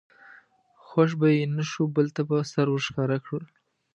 [0.85, 3.41] خوښ به یې نه شو بل ته به سر ور ښکاره کړ.